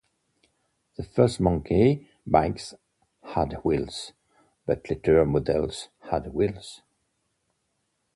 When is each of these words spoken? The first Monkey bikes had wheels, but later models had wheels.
The 0.97 1.03
first 1.03 1.39
Monkey 1.39 2.09
bikes 2.25 2.73
had 3.21 3.53
wheels, 3.63 4.13
but 4.65 4.89
later 4.89 5.23
models 5.27 5.89
had 6.09 6.33
wheels. 6.33 6.81